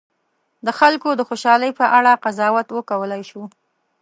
[0.65, 3.43] د خلکو د خوشالي په اړه قضاوت وکولای شو.